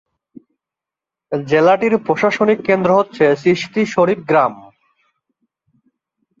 [1.31, 4.53] জেলাটির প্রশাসনিক কেন্দ্র হচ্ছে চিশতি শরীফ গ্রাম।